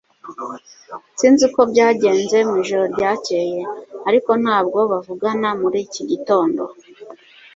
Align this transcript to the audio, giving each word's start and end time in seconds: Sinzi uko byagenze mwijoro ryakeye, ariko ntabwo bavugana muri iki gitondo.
Sinzi 1.19 1.41
uko 1.49 1.61
byagenze 1.71 2.37
mwijoro 2.47 2.83
ryakeye, 2.93 3.61
ariko 4.09 4.29
ntabwo 4.43 4.79
bavugana 4.91 5.49
muri 5.61 5.77
iki 5.85 6.01
gitondo. 6.09 6.61